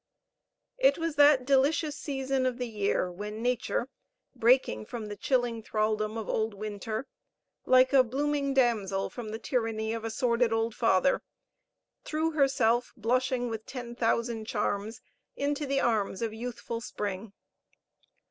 It 0.79 0.97
was 0.97 1.13
that 1.17 1.45
delicious 1.45 1.95
season 1.95 2.47
of 2.47 2.57
the 2.57 2.67
year 2.67 3.11
when 3.11 3.43
Nature, 3.43 3.87
breaking 4.35 4.87
from 4.87 5.05
the 5.09 5.15
chilling 5.15 5.61
thraldom 5.61 6.17
of 6.17 6.27
old 6.27 6.55
winter, 6.55 7.05
like 7.67 7.93
a 7.93 8.03
blooming 8.03 8.55
damsel 8.55 9.11
from 9.11 9.29
the 9.29 9.37
tyranny 9.37 9.93
of 9.93 10.03
a 10.03 10.09
sordid 10.09 10.51
old 10.51 10.73
father, 10.73 11.21
threw 12.03 12.31
herself, 12.31 12.93
blushing 12.97 13.47
with 13.47 13.67
ten 13.67 13.95
thousand 13.95 14.45
charms, 14.47 15.01
into 15.35 15.67
the 15.67 15.79
arms 15.79 16.23
of 16.23 16.33
youthful 16.33 16.81
Spring. 16.81 17.33